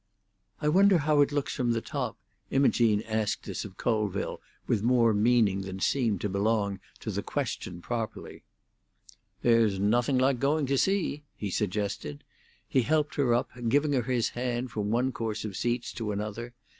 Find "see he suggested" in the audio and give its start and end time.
10.79-12.23